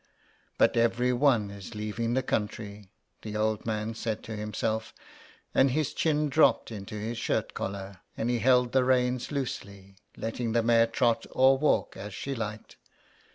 [0.57, 2.89] ''But every one is leaving the country,"
[3.21, 4.95] the old man said to himself,
[5.53, 10.53] and his chin dropped into his shirt collar, and he held the reins loosely, letting
[10.53, 12.77] the mare trot or walk as she liked.